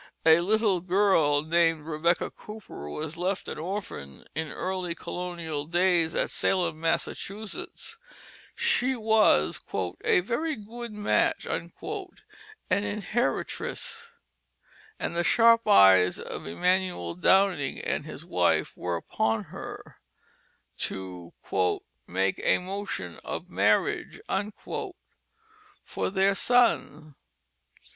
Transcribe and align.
A 0.25 0.39
little 0.39 0.79
girl 0.81 1.43
named 1.43 1.83
Rebecca 1.85 2.31
Cooper 2.31 2.89
was 2.89 3.17
left 3.17 3.47
an 3.47 3.59
orphan 3.59 4.25
in 4.33 4.47
early 4.51 4.95
colonial 4.95 5.65
days 5.65 6.15
at 6.15 6.31
Salem, 6.31 6.79
Massachusetts. 6.79 7.99
She 8.55 8.95
was 8.95 9.61
"a 10.03 10.21
verie 10.21 10.55
good 10.55 10.91
match," 10.91 11.45
an 11.45 11.69
"inheritrice," 12.71 14.09
and 14.99 15.15
the 15.15 15.23
sharp 15.23 15.67
eyes 15.67 16.17
of 16.17 16.47
Emanuel 16.47 17.13
Downing 17.13 17.77
and 17.79 18.03
his 18.03 18.25
wife 18.25 18.75
were 18.75 18.95
upon 18.95 19.43
her 19.45 19.97
to 20.77 21.31
"make 22.07 22.39
a 22.43 22.57
motion 22.57 23.19
of 23.23 23.51
marriage" 23.51 24.19
for 25.85 26.09
their 26.09 26.33
son. 26.33 27.13